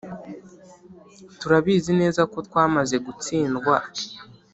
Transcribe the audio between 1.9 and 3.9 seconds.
neza ko twamaze gutsindwa